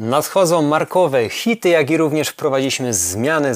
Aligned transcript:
Nadchodzą 0.00 0.62
markowe 0.62 1.28
hity, 1.28 1.68
jak 1.68 1.90
i 1.90 1.96
również 1.96 2.28
wprowadziliśmy 2.28 2.94
zmiany 2.94 3.54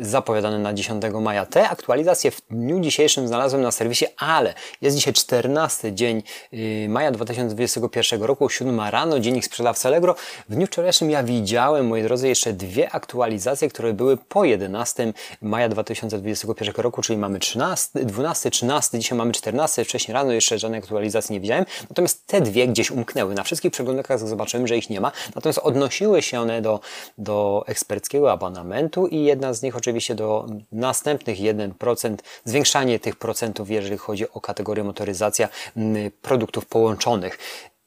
zapowiadane, 0.00 0.58
na 0.58 0.74
10 0.74 1.02
maja. 1.20 1.46
Te 1.46 1.68
aktualizacje 1.68 2.30
w 2.30 2.40
dniu 2.50 2.80
dzisiejszym 2.80 3.28
znalazłem 3.28 3.62
na 3.62 3.72
serwisie, 3.72 4.06
ale 4.18 4.54
jest 4.80 4.96
dzisiaj 4.96 5.14
14 5.14 5.92
dzień 5.92 6.22
y, 6.52 6.86
maja 6.88 7.10
2021 7.10 8.22
roku, 8.22 8.48
7 8.48 8.80
rano, 8.80 9.20
dziennik 9.20 9.44
sprzedawcy 9.44 9.88
Allegro. 9.88 10.14
W 10.48 10.54
dniu 10.54 10.66
wczorajszym 10.66 11.10
ja 11.10 11.22
widziałem, 11.22 11.86
moi 11.86 12.02
drodzy, 12.02 12.28
jeszcze 12.28 12.52
dwie 12.52 12.90
aktualizacje, 12.94 13.68
które 13.68 13.92
były 13.92 14.16
po 14.16 14.44
11 14.44 15.12
maja 15.42 15.68
2021 15.68 16.74
roku, 16.76 17.02
czyli 17.02 17.18
mamy 17.18 17.38
13, 17.38 18.04
12, 18.04 18.50
13, 18.50 18.98
dzisiaj 18.98 19.18
mamy 19.18 19.32
14, 19.32 19.84
wcześniej 19.84 20.14
rano 20.14 20.32
jeszcze 20.32 20.58
żadnej 20.58 20.80
aktualizacji 20.80 21.32
nie 21.32 21.40
widziałem. 21.40 21.64
Natomiast 21.90 22.26
te 22.26 22.40
dwie 22.40 22.68
gdzieś 22.68 22.90
umknęły. 22.90 23.34
Na 23.34 23.42
wszystkich 23.42 23.72
przeglądarkach 23.72 24.18
zobaczymy, 24.18 24.68
że 24.68 24.76
ich 24.76 24.90
nie 24.90 25.00
ma. 25.00 25.12
Natomiast 25.34 25.65
odnosiły 25.66 26.22
się 26.22 26.40
one 26.40 26.62
do, 26.62 26.80
do 27.18 27.64
eksperckiego 27.66 28.32
abonamentu 28.32 29.06
i 29.06 29.24
jedna 29.24 29.52
z 29.52 29.62
nich 29.62 29.76
oczywiście 29.76 30.14
do 30.14 30.46
następnych 30.72 31.38
1%, 31.38 32.16
zwiększanie 32.44 32.98
tych 32.98 33.16
procentów, 33.16 33.70
jeżeli 33.70 33.98
chodzi 33.98 34.30
o 34.30 34.40
kategorię 34.40 34.84
motoryzacja 34.84 35.48
produktów 36.22 36.66
połączonych. 36.66 37.38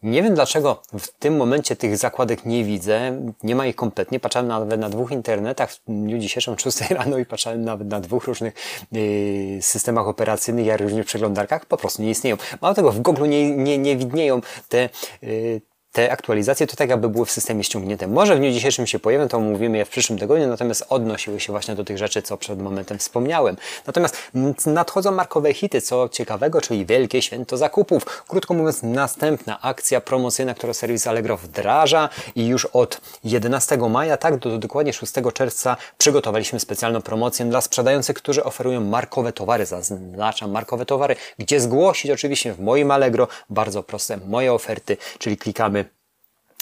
Nie 0.03 0.23
wiem 0.23 0.35
dlaczego 0.35 0.81
w 0.99 1.07
tym 1.07 1.37
momencie 1.37 1.75
tych 1.75 1.97
zakładek 1.97 2.45
nie 2.45 2.63
widzę, 2.63 3.21
nie 3.43 3.55
ma 3.55 3.65
ich 3.65 3.75
kompletnie. 3.75 4.19
Patrzałem 4.19 4.47
nawet 4.47 4.79
na 4.79 4.89
dwóch 4.89 5.11
internetach 5.11 5.71
w 5.71 5.81
dniu 5.87 6.17
dzisiejszym 6.17 6.59
6 6.59 6.81
rano 6.91 7.17
i 7.17 7.25
patrzałem 7.25 7.65
nawet 7.65 7.87
na 7.87 7.99
dwóch 7.99 8.27
różnych 8.27 8.53
yy, 8.91 9.61
systemach 9.61 10.07
operacyjnych, 10.07 10.65
jak 10.65 10.81
również 10.81 11.05
przeglądarkach, 11.05 11.65
po 11.65 11.77
prostu 11.77 12.01
nie 12.01 12.09
istnieją. 12.09 12.37
Mało 12.61 12.73
tego, 12.73 12.91
w 12.91 12.99
Google 12.99 13.29
nie, 13.29 13.51
nie, 13.51 13.77
nie 13.77 13.97
widnieją 13.97 14.41
te, 14.69 14.89
yy, 15.21 15.61
te 15.91 16.11
aktualizacje 16.11 16.67
to 16.67 16.75
tak 16.75 16.89
jakby 16.89 17.09
były 17.09 17.25
w 17.25 17.31
systemie 17.31 17.63
ściągnięte. 17.63 18.07
Może 18.07 18.35
w 18.35 18.39
dniu 18.39 18.51
dzisiejszym 18.51 18.87
się 18.87 18.99
pojawią, 18.99 19.27
to 19.27 19.37
omówimy 19.37 19.77
je 19.77 19.85
w 19.85 19.89
przyszłym 19.89 20.19
tygodniu, 20.19 20.47
natomiast 20.47 20.85
odnosiły 20.89 21.39
się 21.39 21.53
właśnie 21.53 21.75
do 21.75 21.83
tych 21.83 21.97
rzeczy, 21.97 22.21
co 22.21 22.37
przed 22.37 22.61
momentem 22.61 22.97
wspomniałem. 22.97 23.57
Natomiast 23.87 24.17
nadchodzą 24.65 25.11
markowe 25.11 25.53
hity, 25.53 25.81
co 25.81 26.09
ciekawego, 26.09 26.61
czyli 26.61 26.85
wielkie 26.85 27.21
święto 27.21 27.57
zakupów. 27.57 28.23
Krótko 28.27 28.53
mówiąc, 28.53 28.83
następna 28.83 29.61
akcja 29.61 30.01
promocyjna, 30.01 30.53
którą 30.53 30.73
serwis 30.73 31.07
Allegro 31.07 31.37
wdraża 31.37 32.09
i 32.35 32.47
już 32.47 32.65
od 32.65 33.01
11 33.23 33.77
maja, 33.77 34.17
tak 34.17 34.37
do 34.37 34.57
dokładnie 34.57 34.93
6 34.93 35.13
czerwca 35.33 35.77
przygotowaliśmy 35.97 36.59
specjalną 36.59 37.01
promocję 37.01 37.45
dla 37.45 37.61
sprzedających, 37.61 38.17
którzy 38.17 38.43
oferują 38.43 38.81
markowe 38.81 39.33
towary. 39.33 39.65
Zaznaczam 39.65 40.51
markowe 40.51 40.85
towary, 40.85 41.15
gdzie 41.39 41.59
zgłosić 41.59 42.11
oczywiście 42.11 42.53
w 42.53 42.59
moim 42.59 42.91
Allegro. 42.91 43.27
Bardzo 43.49 43.83
proste, 43.83 44.17
moje 44.17 44.53
oferty, 44.53 44.97
czyli 45.19 45.37
klikamy 45.37 45.78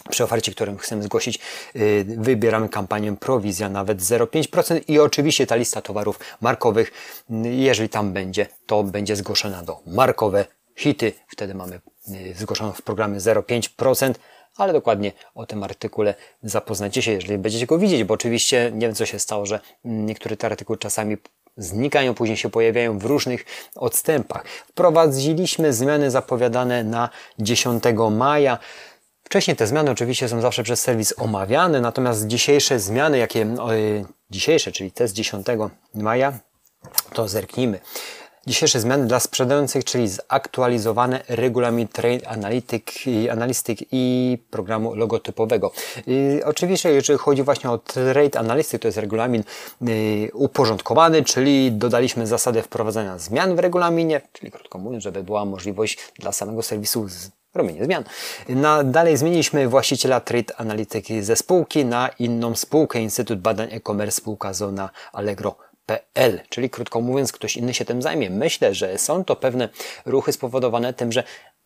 przy 0.10 0.24
ofercie, 0.24 0.52
którą 0.52 0.78
chcemy 0.78 1.04
zgłosić, 1.04 1.40
y, 1.76 2.06
wybieramy 2.08 2.70
kampanię 2.70 3.16
prowizja 3.16 3.70
nawet 3.70 4.02
0,5% 4.02 4.82
i 4.88 5.00
oczywiście 5.00 5.48
ta 5.48 5.56
lista 5.56 5.82
towarów 5.82 6.20
markowych, 6.42 6.92
y, 7.32 7.50
jeżeli 7.50 7.90
tam 7.90 8.14
będzie, 8.14 8.48
to 8.66 8.84
będzie 8.84 9.16
zgłoszona 9.16 9.64
do 9.64 9.80
markowe 9.88 10.46
hity. 10.76 11.14
Wtedy 11.28 11.56
mamy 11.56 11.80
y, 12.10 12.34
zgłoszoną 12.36 12.72
w 12.72 12.82
programie 12.82 13.20
0,5%. 13.20 14.14
Ale 14.58 14.74
dokładnie 14.74 15.12
o 15.36 15.46
tym 15.46 15.64
artykule 15.64 16.16
zapoznacie 16.44 17.02
się, 17.02 17.12
jeżeli 17.12 17.38
będziecie 17.38 17.66
go 17.66 17.80
widzieć, 17.80 18.04
bo 18.04 18.14
oczywiście 18.14 18.72
nie 18.74 18.88
wiem, 18.88 18.96
co 18.96 19.06
się 19.06 19.20
stało, 19.20 19.46
że 19.46 19.60
niektóre 19.86 20.38
te 20.38 20.48
artykuły 20.48 20.78
czasami 20.78 21.18
znikają, 21.58 22.14
później 22.14 22.38
się 22.38 22.50
pojawiają 22.50 23.00
w 23.00 23.06
różnych 23.06 23.46
odstępach. 23.76 24.46
Wprowadziliśmy 24.48 25.74
zmiany 25.74 26.12
zapowiadane 26.12 26.84
na 26.84 27.10
10 27.40 27.84
maja. 28.12 28.58
Wcześniej 29.28 29.58
te 29.58 29.68
zmiany 29.68 29.92
oczywiście 29.92 30.30
są 30.30 30.42
zawsze 30.42 30.64
przez 30.64 30.82
serwis 30.82 31.14
omawiane, 31.18 31.82
natomiast 31.82 32.28
dzisiejsze 32.28 32.80
zmiany, 32.80 33.18
jakie 33.18 33.40
yy, 33.40 34.06
dzisiejsze, 34.30 34.72
czyli 34.72 34.92
te 34.92 35.08
z 35.08 35.14
10 35.14 35.48
maja, 35.94 36.40
to 37.14 37.28
zerknijmy. 37.28 37.80
Dzisiejsze 38.48 38.80
zmiany 38.80 39.08
dla 39.08 39.20
sprzedających, 39.20 39.86
czyli 39.86 40.08
zaktualizowane 40.08 41.24
regulamin 41.28 41.88
Trade 41.88 42.28
Analytic 43.30 43.84
i 43.92 44.38
programu 44.50 44.96
logotypowego. 44.96 45.72
I 46.08 46.42
oczywiście, 46.46 46.92
jeżeli 46.92 47.20
chodzi 47.20 47.44
właśnie 47.44 47.70
o 47.70 47.78
Trade 47.78 48.40
Analytic, 48.40 48.82
to 48.82 48.88
jest 48.88 48.98
regulamin 48.98 49.44
y, 49.88 50.30
uporządkowany, 50.34 51.24
czyli 51.24 51.72
dodaliśmy 51.72 52.28
zasadę 52.28 52.62
wprowadzania 52.62 53.18
zmian 53.18 53.56
w 53.56 53.60
regulaminie, 53.60 54.22
czyli 54.34 54.52
krótko 54.52 54.78
mówiąc, 54.78 55.04
żeby 55.04 55.24
była 55.24 55.46
możliwość 55.46 55.98
dla 56.20 56.32
samego 56.32 56.64
serwisu 56.64 57.08
robienie 57.58 57.86
zmian. 57.86 58.04
Na, 58.50 58.84
dalej 58.84 59.18
zmieniliśmy 59.18 59.68
właściciela 59.68 60.20
Trade 60.20 60.56
Analytics 60.56 61.26
ze 61.26 61.36
spółki 61.36 61.86
na 61.86 62.10
inną 62.20 62.56
spółkę, 62.56 63.00
Instytut 63.00 63.40
Badań 63.40 63.68
E-Commerce, 63.72 64.18
spółka 64.18 64.54
Zona 64.54 64.90
Allegro.pl, 65.14 66.40
czyli 66.50 66.70
krótko 66.70 67.02
mówiąc, 67.02 67.32
ktoś 67.32 67.58
inny 67.58 67.74
się 67.74 67.86
tym 67.86 68.02
zajmie. 68.02 68.30
Myślę, 68.30 68.74
że 68.74 68.98
są 68.98 69.24
to 69.24 69.36
pewne 69.36 69.70
ruchy 70.06 70.32
spowodowane 70.32 70.94
tym, 70.94 71.12
że 71.12 71.24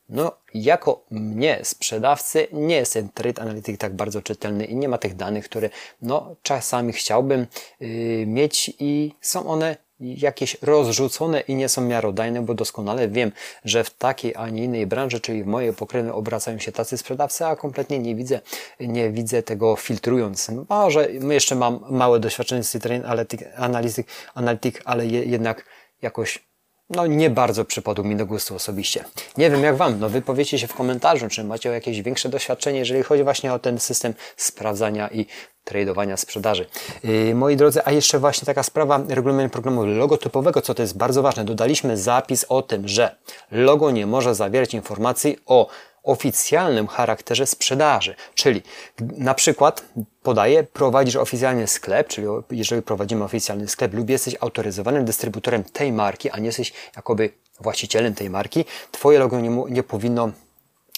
no, 0.10 0.32
jako 0.54 1.06
mnie, 1.12 1.60
sprzedawcy, 1.64 2.48
nie 2.52 2.76
jest 2.76 2.94
ten 2.94 3.10
Trade 3.10 3.42
Analytics 3.42 3.80
tak 3.80 3.96
bardzo 3.96 4.22
czytelny 4.22 4.66
i 4.66 4.76
nie 4.76 4.90
ma 4.90 4.98
tych 4.98 5.16
danych, 5.16 5.46
które 5.46 5.70
no, 6.02 6.36
czasami 6.42 6.94
chciałbym 6.94 7.48
yy, 7.80 8.26
mieć 8.26 8.72
i 8.80 9.16
są 9.22 9.48
one 9.48 9.78
jakieś 10.02 10.58
rozrzucone 10.62 11.40
i 11.40 11.56
nie 11.56 11.70
są 11.70 11.82
miarodajne, 11.82 12.42
bo 12.42 12.54
doskonale 12.54 13.08
wiem, 13.08 13.32
że 13.66 13.84
w 13.84 13.90
takiej, 13.90 14.36
a 14.36 14.50
nie 14.50 14.64
innej 14.64 14.88
branży, 14.88 15.20
czyli 15.20 15.44
w 15.44 15.48
mojej 15.48 15.74
pokrewne 15.74 16.14
obracają 16.14 16.60
się 16.60 16.72
tacy 16.72 16.98
sprzedawcy, 16.98 17.46
a 17.46 17.56
kompletnie 17.56 18.00
nie 18.00 18.16
widzę, 18.16 18.40
nie 18.80 19.10
widzę 19.10 19.44
tego 19.44 19.76
filtrując. 19.76 20.52
Może 20.70 21.10
my 21.20 21.34
jeszcze 21.34 21.56
mam 21.56 21.80
małe 21.90 22.20
doświadczenie 22.20 22.64
z 22.64 22.72
Trade 22.72 23.08
Analytic, 23.56 24.06
Analytic, 24.36 24.76
ale 24.86 25.08
je, 25.08 25.24
jednak 25.24 25.66
jakoś 26.02 26.51
no 26.96 27.08
nie 27.08 27.30
bardzo 27.30 27.66
przypadł 27.66 28.04
mi 28.04 28.16
do 28.16 28.26
gustu 28.26 28.56
osobiście. 28.56 29.06
Nie 29.38 29.50
wiem 29.50 29.64
jak 29.64 29.76
Wam, 29.76 30.00
no 30.00 30.10
wy 30.10 30.22
powiecie 30.22 30.60
się 30.60 30.68
w 30.68 30.74
komentarzu, 30.74 31.28
czy 31.28 31.44
macie 31.44 31.70
jakieś 31.70 32.02
większe 32.02 32.30
doświadczenie, 32.30 32.80
jeżeli 32.80 33.04
chodzi 33.04 33.24
właśnie 33.24 33.54
o 33.54 33.60
ten 33.60 33.80
system 33.80 34.14
sprawdzania 34.38 35.08
i 35.08 35.26
tradowania 35.64 36.18
sprzedaży. 36.18 36.66
Yy, 37.04 37.36
moi 37.36 37.56
drodzy, 37.56 37.82
a 37.86 37.92
jeszcze 37.92 38.20
właśnie 38.20 38.46
taka 38.46 38.64
sprawa 38.64 39.04
regulaminu 39.10 39.50
programu 39.50 39.86
logotypowego, 39.86 40.62
co 40.62 40.74
to 40.74 40.82
jest 40.82 40.98
bardzo 40.98 41.22
ważne. 41.22 41.46
Dodaliśmy 41.46 41.98
zapis 41.98 42.46
o 42.50 42.62
tym, 42.62 42.88
że 42.88 43.16
logo 43.52 43.92
nie 43.92 44.08
może 44.08 44.36
zawierać 44.36 44.74
informacji 44.74 45.38
o 45.46 45.68
oficjalnym 46.04 46.88
charakterze 46.88 47.48
sprzedaży. 47.48 48.16
Czyli 48.34 48.62
na 49.00 49.34
przykład 49.34 49.86
podaję, 50.24 50.64
prowadzisz 50.64 51.16
oficjalny 51.16 51.68
sklep, 51.68 52.08
czyli 52.08 52.28
jeżeli 52.52 52.82
prowadzimy 52.82 53.24
oficjalny 53.24 53.68
sklep 53.68 53.94
lub 53.94 54.10
jesteś 54.10 54.36
autoryzowanym 54.40 55.06
dystrybutorem 55.06 55.64
tej 55.64 55.92
marki, 55.92 56.30
a 56.30 56.40
nie 56.40 56.46
jesteś 56.46 56.74
jakoby 56.96 57.30
właścicielem 57.60 58.16
tej 58.16 58.30
marki, 58.30 58.66
Twoje 58.92 59.20
logo 59.20 59.40
nie, 59.40 59.50
nie 59.70 59.84
powinno 59.84 60.32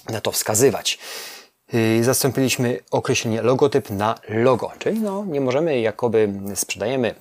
na 0.09 0.21
to 0.21 0.31
wskazywać. 0.31 0.99
Yy, 1.73 2.03
zastąpiliśmy 2.03 2.79
określenie 2.91 3.41
logotyp 3.41 3.89
na 3.89 4.15
logo, 4.29 4.71
czyli 4.79 4.99
no, 4.99 5.25
nie 5.25 5.41
możemy, 5.41 5.79
jakoby 5.79 6.33
sprzedajemy 6.55 7.15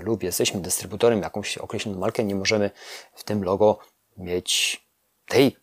lub 0.00 0.22
jesteśmy 0.22 0.60
dystrybutorem 0.60 1.22
jakąś 1.22 1.58
określoną 1.58 1.98
markę, 1.98 2.24
nie 2.24 2.34
możemy 2.34 2.70
w 3.14 3.24
tym 3.24 3.44
logo 3.44 3.78
mieć 4.16 4.82
tej 5.28 5.56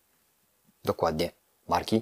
dokładnie 0.84 1.39
marki. 1.70 2.02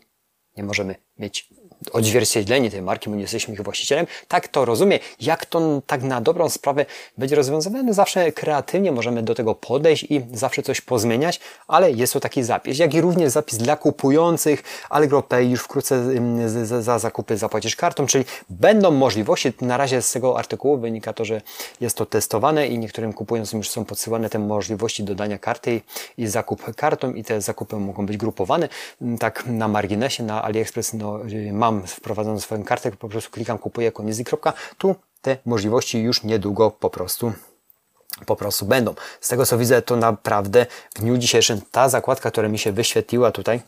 Nie 0.57 0.63
możemy 0.63 0.95
mieć 1.17 1.49
odzwierciedlenie 1.91 2.71
tej 2.71 2.81
marki, 2.81 3.09
bo 3.09 3.15
nie 3.15 3.21
jesteśmy 3.21 3.53
ich 3.53 3.61
właścicielem. 3.61 4.07
Tak 4.27 4.47
to 4.47 4.65
rozumie. 4.65 4.99
Jak 5.21 5.45
to 5.45 5.81
tak 5.87 6.03
na 6.03 6.21
dobrą 6.21 6.49
sprawę 6.49 6.85
będzie 7.17 7.35
rozwiązane? 7.35 7.93
Zawsze 7.93 8.31
kreatywnie 8.31 8.91
możemy 8.91 9.23
do 9.23 9.35
tego 9.35 9.55
podejść 9.55 10.03
i 10.09 10.21
zawsze 10.33 10.63
coś 10.63 10.81
pozmieniać, 10.81 11.39
ale 11.67 11.91
jest 11.91 12.13
to 12.13 12.19
taki 12.19 12.43
zapis. 12.43 12.79
Jak 12.79 12.93
i 12.93 13.01
również 13.01 13.31
zapis 13.31 13.57
dla 13.57 13.75
kupujących. 13.75 14.63
Allegro 14.89 15.21
Pay 15.23 15.45
już 15.45 15.61
wkrótce 15.61 16.03
za 16.81 16.99
zakupy 16.99 17.37
zapłacisz 17.37 17.75
kartą, 17.75 18.05
czyli 18.05 18.25
będą 18.49 18.91
możliwości. 18.91 19.53
Na 19.61 19.77
razie 19.77 20.01
z 20.01 20.11
tego 20.11 20.39
artykułu 20.39 20.77
wynika 20.77 21.13
to, 21.13 21.25
że 21.25 21.41
jest 21.81 21.97
to 21.97 22.05
testowane 22.05 22.67
i 22.67 22.79
niektórym 22.79 23.13
kupującym 23.13 23.57
już 23.57 23.69
są 23.69 23.85
podsyłane 23.85 24.29
te 24.29 24.39
możliwości 24.39 25.03
dodania 25.03 25.39
karty 25.39 25.81
i 26.17 26.27
zakup 26.27 26.75
kartą 26.75 27.13
i 27.13 27.23
te 27.23 27.41
zakupy 27.41 27.75
mogą 27.75 28.05
być 28.05 28.17
grupowane. 28.17 28.69
Tak 29.19 29.43
na 29.47 29.67
marginesie, 29.67 30.23
na 30.23 30.43
AliExpress 30.43 30.93
no, 30.93 31.19
mam 31.51 31.66
mam 31.71 31.87
wprowadzoną 31.87 32.39
swoją 32.39 32.63
kartę, 32.63 32.91
po 32.91 33.09
prostu 33.09 33.31
klikam 33.31 33.57
kupuję 33.57 33.91
koniec 33.91 34.17
Tu 34.77 34.95
te 35.21 35.37
możliwości 35.45 35.99
już 35.99 36.23
niedługo 36.23 36.71
po 36.71 36.89
prostu 36.89 37.33
po 38.25 38.35
prostu 38.35 38.65
będą. 38.65 38.93
Z 39.21 39.27
tego 39.27 39.45
co 39.45 39.57
widzę, 39.57 39.81
to 39.81 39.95
naprawdę 39.95 40.65
w 40.95 40.99
dniu 40.99 41.17
dzisiejszym 41.17 41.61
ta 41.71 41.89
zakładka, 41.89 42.31
która 42.31 42.47
mi 42.47 42.59
się 42.59 42.71
wyświetliła 42.71 43.31
tutaj, 43.31 43.61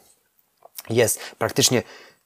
jest 0.90 1.19
praktycznie 1.38 1.84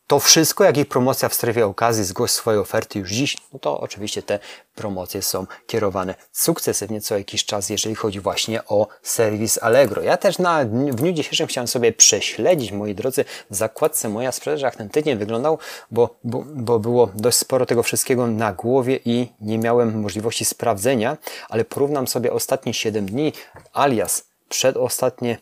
to 0.07 0.19
wszystko, 0.19 0.63
jak 0.63 0.77
i 0.77 0.85
promocja 0.85 1.29
w 1.29 1.33
strefie 1.33 1.65
okazji, 1.65 2.03
zgłoś 2.03 2.31
swoje 2.31 2.59
oferty 2.59 2.99
już 2.99 3.09
dziś, 3.11 3.37
no 3.53 3.59
to 3.59 3.79
oczywiście 3.79 4.23
te 4.23 4.39
promocje 4.75 5.21
są 5.21 5.45
kierowane 5.67 6.15
sukcesywnie 6.31 7.01
co 7.01 7.17
jakiś 7.17 7.45
czas, 7.45 7.69
jeżeli 7.69 7.95
chodzi 7.95 8.19
właśnie 8.19 8.65
o 8.65 8.87
serwis 9.01 9.59
Allegro. 9.61 10.01
Ja 10.01 10.17
też 10.17 10.39
na, 10.39 10.65
w 10.65 10.95
dniu 10.95 11.11
dzisiejszym 11.11 11.47
chciałem 11.47 11.67
sobie 11.67 11.91
prześledzić, 11.91 12.71
moi 12.71 12.95
drodzy, 12.95 13.25
w 13.49 13.55
zakładce 13.55 14.09
moja 14.09 14.31
sprzedaż, 14.31 14.61
jak 14.61 14.75
ten 14.75 14.89
tydzień 14.89 15.17
wyglądał, 15.17 15.57
bo, 15.91 16.15
bo, 16.23 16.43
bo 16.55 16.79
było 16.79 17.09
dość 17.15 17.37
sporo 17.37 17.65
tego 17.65 17.83
wszystkiego 17.83 18.27
na 18.27 18.53
głowie 18.53 18.99
i 19.05 19.27
nie 19.41 19.57
miałem 19.57 20.01
możliwości 20.01 20.45
sprawdzenia, 20.45 21.17
ale 21.49 21.65
porównam 21.65 22.07
sobie 22.07 22.33
ostatnie 22.33 22.73
7 22.73 23.05
dni, 23.05 23.33
alias 23.73 24.25
przedostatnie 24.49 25.37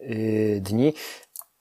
yy, 0.00 0.60
dni, 0.60 0.94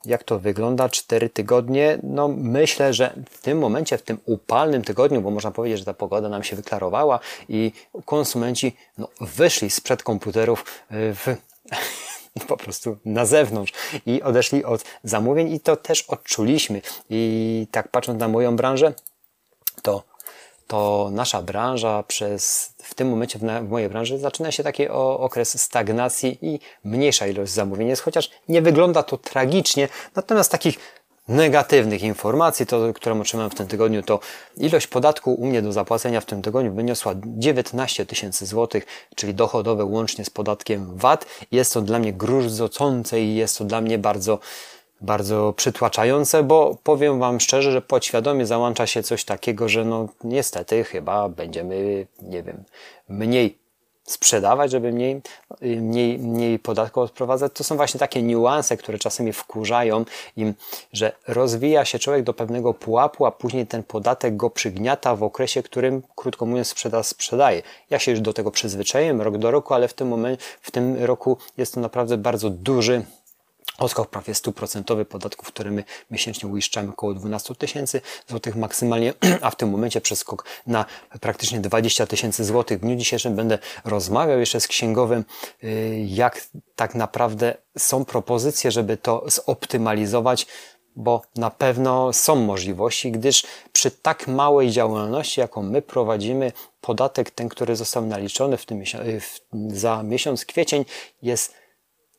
jak 0.06 0.24
to 0.24 0.40
wygląda, 0.40 0.90
4 0.90 1.30
tygodnie. 1.30 2.00
No 2.04 2.28
myślę, 2.28 2.94
że 2.94 3.14
w 3.30 3.42
tym 3.42 3.58
momencie, 3.58 3.98
w 3.98 4.02
tym 4.02 4.18
upalnym 4.26 4.82
tygodniu, 4.82 5.22
bo 5.22 5.32
można 5.32 5.52
powiedzieć, 5.52 5.80
że 5.80 5.86
ta 5.86 5.94
pogoda 5.94 6.30
nam 6.30 6.44
się 6.44 6.56
wyklarowała 6.56 7.20
i 7.50 7.72
konsumenci 8.06 8.76
no, 8.98 9.08
wyszli 9.22 9.70
sprzed 9.70 10.04
komputerów 10.04 10.66
y, 10.92 11.16
w 11.16 11.28
po 12.48 12.58
prostu 12.58 12.98
na 13.06 13.26
zewnątrz 13.26 13.74
i 14.06 14.22
odeszli 14.22 14.64
od 14.64 14.84
zamówień 15.04 15.54
i 15.54 15.60
to 15.60 15.76
też 15.76 16.02
odczuliśmy. 16.02 16.82
I 17.10 17.68
tak 17.72 17.88
patrząc 17.88 18.20
na 18.20 18.28
moją 18.28 18.56
branżę, 18.56 18.94
to 19.82 20.04
to 20.68 21.10
nasza 21.12 21.42
branża 21.42 22.04
przez, 22.04 22.74
w 22.78 22.94
tym 22.94 23.10
momencie 23.10 23.40
w, 23.40 23.44
na, 23.44 23.62
w 23.62 23.70
mojej 23.70 23.90
branży 23.90 24.18
zaczyna 24.18 24.52
się 24.52 24.64
taki 24.64 24.90
o, 24.90 25.20
okres 25.20 25.62
stagnacji 25.62 26.38
i 26.42 26.60
mniejsza 26.84 27.28
ilość 27.28 27.52
zamówień 27.52 27.88
jest, 27.88 28.02
chociaż 28.02 28.30
nie 28.50 28.62
wygląda 28.62 29.04
to 29.04 29.18
tragicznie, 29.18 29.90
natomiast 30.16 30.52
takich 30.52 30.80
negatywnych 31.28 32.04
informacji, 32.04 32.66
to, 32.66 32.94
którą 32.94 33.22
otrzymałem 33.22 33.52
w 33.52 33.56
tym 33.56 33.68
tygodniu, 33.68 34.04
to 34.04 34.20
ilość 34.58 34.88
podatku 34.88 35.34
u 35.34 35.46
mnie 35.46 35.62
do 35.62 35.72
zapłacenia 35.72 36.22
w 36.22 36.26
tym 36.26 36.42
tygodniu 36.42 36.74
wyniosła 36.74 37.14
19 37.26 38.06
tysięcy 38.06 38.46
złotych, 38.46 38.86
czyli 39.16 39.34
dochodowe 39.34 39.86
łącznie 39.86 40.26
z 40.26 40.30
podatkiem 40.30 40.98
VAT. 40.98 41.26
Jest 41.52 41.74
to 41.74 41.82
dla 41.82 42.00
mnie 42.00 42.14
gruźdzące 42.14 43.22
i 43.22 43.36
jest 43.36 43.58
to 43.58 43.66
dla 43.66 43.82
mnie 43.82 43.98
bardzo 43.98 44.40
bardzo 45.02 45.54
przytłaczające, 45.58 46.44
bo 46.44 46.78
powiem 46.84 47.20
Wam 47.20 47.40
szczerze, 47.40 47.72
że 47.72 47.82
podświadomie 47.82 48.46
załącza 48.46 48.88
się 48.88 49.04
coś 49.04 49.24
takiego, 49.24 49.70
że 49.70 49.86
no 49.86 50.08
niestety 50.24 50.84
chyba 50.84 51.30
będziemy, 51.30 52.08
nie 52.22 52.44
wiem, 52.44 52.64
mniej 53.10 53.66
sprzedawać, 54.06 54.72
żeby 54.72 54.92
mniej, 54.92 55.22
mniej, 55.62 56.20
mniej 56.20 56.60
podatku 56.60 57.02
odprowadzać. 57.02 57.52
To 57.56 57.64
są 57.64 57.76
właśnie 57.76 58.00
takie 58.00 58.24
niuanse, 58.24 58.78
które 58.78 59.00
czasami 59.00 59.34
wkurzają 59.34 60.06
im, 60.38 60.54
że 60.94 61.12
rozwija 61.28 61.86
się 61.86 62.00
człowiek 62.00 62.24
do 62.24 62.34
pewnego 62.34 62.74
pułapu, 62.74 63.26
a 63.26 63.32
później 63.32 63.68
ten 63.68 63.84
podatek 63.84 64.38
go 64.38 64.50
przygniata 64.50 65.16
w 65.16 65.24
okresie, 65.24 65.64
którym, 65.64 66.04
krótko 66.16 66.46
mówiąc, 66.46 66.68
sprzeda, 66.68 67.04
sprzedaje. 67.04 67.62
Ja 67.90 68.00
się 68.00 68.12
już 68.12 68.22
do 68.22 68.34
tego 68.34 68.52
przyzwyczaiłem 68.52 69.22
rok 69.22 69.38
do 69.38 69.52
roku, 69.52 69.74
ale 69.74 69.88
w 69.88 69.94
tym 69.94 70.08
momencie, 70.08 70.44
w 70.62 70.72
tym 70.72 71.04
roku 71.04 71.38
jest 71.58 71.74
to 71.74 71.80
naprawdę 71.80 72.18
bardzo 72.18 72.50
duży 72.50 73.06
Odskok 73.78 74.10
prawie 74.10 74.34
100% 74.34 75.06
podatków, 75.06 75.48
które 75.48 75.72
my 75.72 75.84
miesięcznie 76.12 76.50
uiszczamy 76.50 76.90
około 76.90 77.14
12 77.14 77.56
tysięcy 77.56 78.02
złotych 78.28 78.56
maksymalnie, 78.56 79.14
a 79.42 79.52
w 79.52 79.56
tym 79.56 79.70
momencie 79.70 80.02
przeskok 80.02 80.46
na 80.68 80.86
praktycznie 81.22 81.60
20 81.60 82.08
tysięcy 82.08 82.46
złotych. 82.46 82.78
W 82.78 82.82
dniu 82.82 82.96
dzisiejszym 82.96 83.36
będę 83.36 83.60
rozmawiał 83.86 84.40
jeszcze 84.40 84.60
z 84.60 84.68
księgowym, 84.68 85.26
y, 85.64 86.06
jak 86.08 86.42
tak 86.76 86.96
naprawdę 86.96 87.58
są 87.78 88.06
propozycje, 88.06 88.72
żeby 88.72 88.98
to 88.98 89.24
zoptymalizować, 89.28 90.48
bo 90.96 91.22
na 91.36 91.50
pewno 91.50 92.14
są 92.14 92.36
możliwości, 92.36 93.12
gdyż 93.12 93.44
przy 93.74 93.92
tak 93.92 94.28
małej 94.28 94.72
działalności, 94.72 95.40
jaką 95.42 95.64
my 95.64 95.82
prowadzimy, 95.82 96.52
podatek 96.82 97.32
ten, 97.32 97.50
który 97.50 97.76
został 97.76 98.06
naliczony 98.06 98.58
w 98.58 98.66
tym, 98.66 98.84
za 99.70 100.04
miesiąc 100.04 100.46
kwiecień 100.46 100.86
jest 101.22 101.65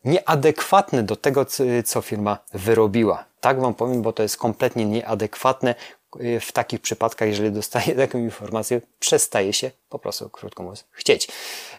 nieadekwatny 0.07 1.03
do 1.03 1.17
tego, 1.17 1.47
co 1.85 2.03
firma 2.03 2.39
wyrobiła. 2.53 3.25
Tak 3.41 3.61
Wam 3.61 3.75
powiem, 3.75 4.03
bo 4.03 4.13
to 4.13 4.23
jest 4.23 4.37
kompletnie 4.37 4.87
nieadekwatne 4.87 5.75
y, 6.21 6.41
w 6.41 6.53
takich 6.53 6.81
przypadkach, 6.81 7.29
jeżeli 7.29 7.51
dostaje 7.53 7.95
taką 8.07 8.19
informację, 8.19 8.81
przestaje 8.99 9.53
się 9.53 9.71
po 9.89 9.99
prostu, 9.99 10.31
krótko 10.31 10.63
mówiąc, 10.63 10.85
chcieć. 10.91 11.29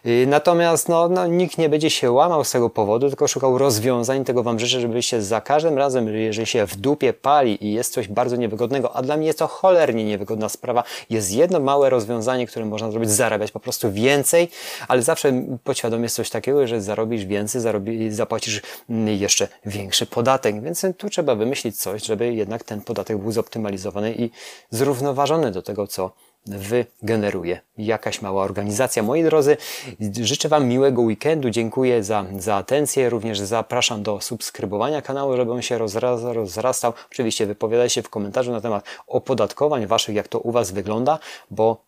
Y, 0.06 0.26
natomiast 0.28 0.88
no, 0.88 1.08
no, 1.08 1.26
nikt 1.26 1.58
nie 1.58 1.68
będzie 1.68 1.90
się 1.90 2.12
łamał 2.12 2.44
z 2.44 2.50
tego 2.50 2.70
powodu, 2.70 3.08
tylko 3.08 3.28
szukał 3.28 3.58
rozwiązań. 3.58 4.24
Tego 4.24 4.42
Wam 4.42 4.58
życzę, 4.58 4.80
żebyście 4.80 5.22
za 5.22 5.40
każdym 5.40 5.78
razem, 5.78 6.14
jeżeli 6.14 6.46
się 6.46 6.66
w 6.66 6.76
dupie 6.76 7.12
pali 7.12 7.66
i 7.66 7.72
jest 7.72 7.92
coś 7.92 8.08
bardzo 8.08 8.36
niewygodnego, 8.36 8.96
a 8.96 9.02
dla 9.02 9.16
mnie 9.16 9.26
jest 9.26 9.38
to 9.38 9.46
cholernie 9.46 10.04
niewygodna 10.04 10.48
sprawa, 10.48 10.84
jest 11.10 11.32
jedno 11.32 11.60
małe 11.60 11.90
rozwiązanie, 11.90 12.46
które 12.46 12.64
można 12.64 12.90
zrobić, 12.90 13.10
zarabiać 13.10 13.50
po 13.50 13.60
prostu 13.60 13.92
więcej, 13.92 14.48
ale 14.88 15.02
zawsze 15.02 15.42
podświadomie 15.64 16.02
jest 16.02 16.16
coś 16.16 16.30
takiego, 16.30 16.66
że 16.66 16.82
zarobisz 16.82 17.24
więcej, 17.24 17.60
zarobi, 17.60 18.12
zapłacisz 18.12 18.62
jeszcze 19.06 19.48
większy 19.66 20.06
podatek, 20.06 20.62
więc 20.62 20.86
tu 20.96 21.10
trzeba 21.10 21.34
wymyślić 21.34 21.80
coś, 21.80 22.04
żeby 22.04 22.34
jednak 22.34 22.64
ten 22.64 22.80
podatek 22.80 23.18
był 23.18 23.32
zoptymalizowany 23.32 24.14
i 24.14 24.30
zrównoważony 24.70 25.50
do 25.50 25.62
tego, 25.62 25.86
co 25.86 26.10
wygeneruje 26.48 27.60
jakaś 27.78 28.22
mała 28.22 28.42
organizacja. 28.44 29.02
Moi 29.02 29.22
drodzy, 29.22 29.56
życzę 30.20 30.48
Wam 30.48 30.66
miłego 30.66 31.02
weekendu, 31.02 31.50
dziękuję 31.50 32.04
za, 32.04 32.24
za 32.38 32.54
atencję, 32.54 33.10
również 33.10 33.40
zapraszam 33.40 34.02
do 34.02 34.20
subskrybowania 34.20 35.02
kanału, 35.02 35.36
żeby 35.36 35.52
on 35.52 35.62
się 35.62 35.78
rozrastał. 36.22 36.92
Oczywiście 37.12 37.46
wypowiadajcie 37.46 37.94
się 37.94 38.02
w 38.02 38.10
komentarzu 38.10 38.52
na 38.52 38.60
temat 38.60 38.84
opodatkowań 39.06 39.86
Waszych, 39.86 40.14
jak 40.14 40.28
to 40.28 40.38
u 40.38 40.52
Was 40.52 40.70
wygląda, 40.70 41.18
bo, 41.50 41.82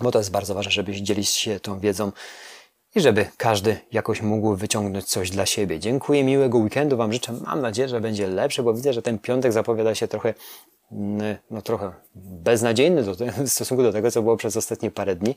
bo 0.00 0.10
to 0.10 0.18
jest 0.18 0.30
bardzo 0.30 0.54
ważne, 0.54 0.72
żebyś 0.72 0.98
dzielić 0.98 1.28
się 1.28 1.60
tą 1.60 1.80
wiedzą 1.80 2.12
i 2.94 3.00
żeby 3.00 3.26
każdy 3.36 3.76
jakoś 3.92 4.22
mógł 4.22 4.56
wyciągnąć 4.56 5.04
coś 5.04 5.30
dla 5.30 5.46
siebie. 5.46 5.78
Dziękuję, 5.78 6.24
miłego 6.24 6.58
weekendu 6.58 6.96
Wam 6.96 7.12
życzę. 7.12 7.32
Mam 7.32 7.60
nadzieję, 7.60 7.88
że 7.88 8.00
będzie 8.00 8.28
lepszy, 8.28 8.62
bo 8.62 8.74
widzę, 8.74 8.92
że 8.92 9.02
ten 9.02 9.18
piątek 9.18 9.52
zapowiada 9.52 9.94
się 9.94 10.08
trochę 10.08 10.34
no 11.50 11.62
trochę 11.62 11.92
beznadziejny 12.14 13.02
do, 13.02 13.14
w 13.46 13.48
stosunku 13.48 13.82
do 13.82 13.92
tego, 13.92 14.10
co 14.10 14.22
było 14.22 14.36
przez 14.36 14.56
ostatnie 14.56 14.90
parę 14.90 15.16
dni. 15.16 15.34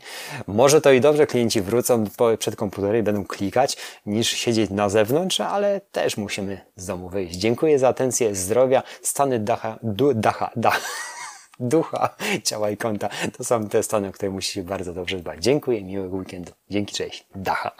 Może 0.48 0.82
to 0.82 0.92
i 0.92 1.02
dobrze, 1.02 1.28
klienci 1.28 1.62
wrócą 1.62 2.04
przed 2.40 2.56
komputerem 2.56 3.00
i 3.00 3.04
będą 3.04 3.26
klikać, 3.26 3.78
niż 4.06 4.30
siedzieć 4.30 4.70
na 4.70 4.90
zewnątrz, 4.90 5.40
ale 5.40 5.82
też 5.92 6.18
musimy 6.18 6.62
z 6.76 6.86
domu 6.86 7.10
wyjść. 7.10 7.36
Dziękuję 7.36 7.80
za 7.80 7.88
atencję, 7.88 8.36
zdrowia, 8.36 8.84
stany 9.02 9.40
dacha, 9.40 9.80
du, 9.84 10.14
dacha, 10.14 10.52
dacha 10.56 10.82
ducha, 11.60 12.16
ciała 12.44 12.70
i 12.70 12.78
konta. 12.78 13.10
To 13.38 13.44
są 13.44 13.70
te 13.70 13.84
stany, 13.84 14.08
o 14.08 14.12
które 14.12 14.32
musicie 14.32 14.64
bardzo 14.64 14.94
dobrze 14.94 15.18
dbać. 15.18 15.44
Dziękuję, 15.44 15.84
miłego 15.84 16.18
weekendu. 16.18 16.52
Dzięki, 16.70 16.96
cześć. 16.96 17.28
Dacha. 17.36 17.72